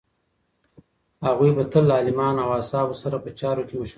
[1.27, 3.89] هغوی به تل له عالمانو او اصحابو سره په چارو کې مشوره کوله.